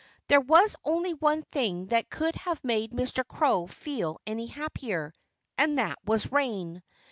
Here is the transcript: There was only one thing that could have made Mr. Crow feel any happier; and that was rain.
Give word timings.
There 0.29 0.41
was 0.41 0.75
only 0.83 1.13
one 1.13 1.43
thing 1.43 1.85
that 1.89 2.09
could 2.09 2.35
have 2.35 2.63
made 2.63 2.89
Mr. 2.91 3.23
Crow 3.23 3.67
feel 3.67 4.19
any 4.25 4.47
happier; 4.47 5.13
and 5.59 5.77
that 5.77 5.99
was 6.07 6.31
rain. 6.31 6.81